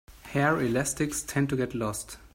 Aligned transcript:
Hair 0.31 0.59
elastics 0.61 1.21
tend 1.21 1.47
to 1.49 1.55
get 1.55 1.75
lost. 1.75 2.17